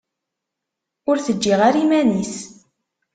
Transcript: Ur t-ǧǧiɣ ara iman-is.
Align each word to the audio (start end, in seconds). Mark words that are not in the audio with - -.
Ur 1.09 1.17
t-ǧǧiɣ 1.19 1.59
ara 1.67 1.79
iman-is. 1.83 2.35